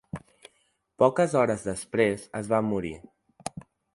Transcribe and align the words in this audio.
Poques 1.03 1.35
hores 1.41 1.67
després 1.69 2.25
es 2.41 2.51
va 2.55 2.65
morir. 2.73 2.95